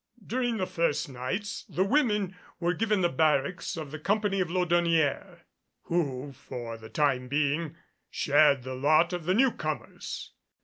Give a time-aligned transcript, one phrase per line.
[0.25, 5.41] During the first nights the women were given the barracks of the company of Laudonnière,
[5.83, 7.75] who, for the time being,
[8.09, 10.31] shared the lot of the newcomers.